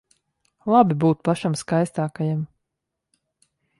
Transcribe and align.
Labi 0.75 0.95
būt 1.03 1.21
pašam 1.29 1.57
skaistākajam. 1.61 2.41